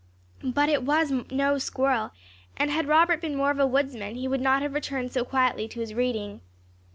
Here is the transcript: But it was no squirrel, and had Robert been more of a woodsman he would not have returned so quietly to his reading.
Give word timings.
But 0.43 0.67
it 0.69 0.81
was 0.81 1.11
no 1.29 1.59
squirrel, 1.59 2.09
and 2.57 2.71
had 2.71 2.87
Robert 2.87 3.21
been 3.21 3.35
more 3.35 3.51
of 3.51 3.59
a 3.59 3.67
woodsman 3.67 4.15
he 4.15 4.27
would 4.27 4.41
not 4.41 4.63
have 4.63 4.73
returned 4.73 5.13
so 5.13 5.23
quietly 5.23 5.67
to 5.67 5.79
his 5.79 5.93
reading. 5.93 6.41